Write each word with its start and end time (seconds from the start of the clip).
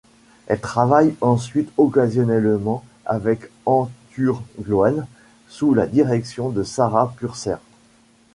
Elle 0.47 0.59
travaille 0.59 1.13
ensuite 1.21 1.71
occasionnellement 1.77 2.83
avec 3.05 3.51
An 3.67 3.87
Túr 4.09 4.41
Gloine 4.59 5.05
sous 5.47 5.75
la 5.75 5.85
direction 5.85 6.49
de 6.49 6.63
Sarah 6.63 7.13
Purser. 7.17 7.57